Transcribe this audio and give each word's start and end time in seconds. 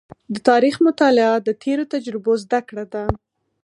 د 0.33 0.35
تاریخ 0.49 0.75
مطالعه 0.87 1.35
د 1.47 1.49
تېرو 1.63 1.83
تجربو 1.93 2.31
زده 2.43 2.59
کړه 2.67 2.85
ده. 2.93 3.03